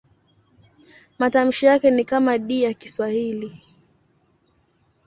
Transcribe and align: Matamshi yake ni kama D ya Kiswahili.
Matamshi 1.19 1.65
yake 1.65 1.91
ni 1.91 2.05
kama 2.05 2.37
D 2.37 2.61
ya 2.61 2.73
Kiswahili. 2.73 3.61